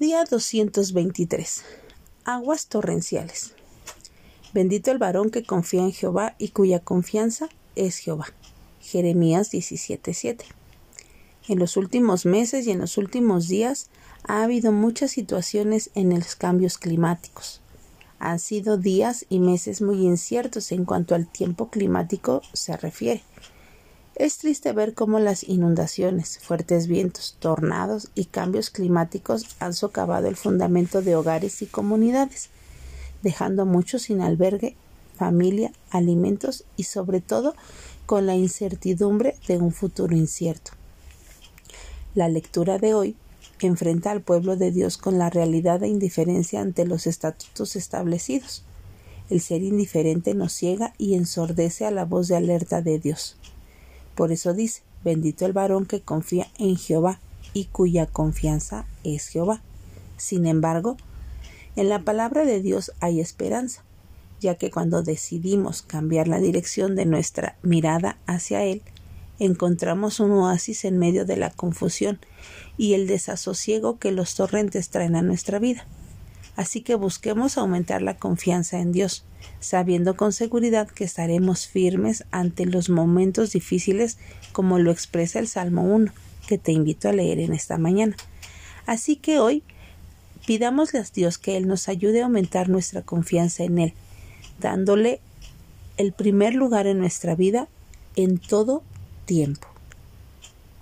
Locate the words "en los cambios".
15.96-16.78